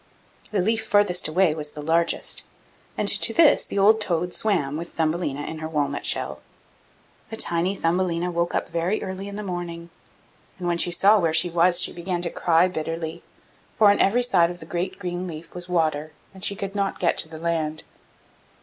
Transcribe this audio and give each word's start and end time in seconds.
The 0.49 0.61
leaf 0.61 0.87
farthest 0.87 1.27
away 1.27 1.53
was 1.53 1.73
the 1.73 1.83
largest, 1.83 2.43
and 2.97 3.07
to 3.07 3.35
this 3.35 3.63
the 3.63 3.77
old 3.77 4.01
toad 4.01 4.33
swam 4.33 4.75
with 4.75 4.89
Thumbelina 4.89 5.43
in 5.43 5.59
her 5.59 5.67
walnut 5.69 6.07
shell. 6.07 6.41
The 7.29 7.37
tiny 7.37 7.75
Thumbelina 7.75 8.31
woke 8.31 8.55
up 8.55 8.67
very 8.69 9.03
early 9.03 9.27
in 9.27 9.35
the 9.35 9.43
morning, 9.43 9.91
and 10.57 10.67
when 10.67 10.79
she 10.79 10.89
saw 10.89 11.19
where 11.19 11.35
she 11.35 11.51
was 11.51 11.79
she 11.79 11.93
began 11.93 12.23
to 12.23 12.31
cry 12.31 12.67
bitterly; 12.67 13.21
for 13.77 13.91
on 13.91 13.99
every 13.99 14.23
side 14.23 14.49
of 14.49 14.59
the 14.59 14.65
great 14.65 14.97
green 14.97 15.27
leaf 15.27 15.53
was 15.53 15.69
water, 15.69 16.13
and 16.33 16.43
she 16.43 16.55
could 16.55 16.73
not 16.73 16.97
get 16.99 17.15
to 17.19 17.29
the 17.29 17.37
land. 17.37 17.83